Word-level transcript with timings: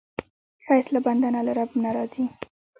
ښایست 0.63 0.89
له 0.95 0.99
بنده 1.05 1.27
نه، 1.33 1.41
له 1.47 1.51
رب 1.59 1.69
نه 1.83 1.89
راځي 1.95 2.25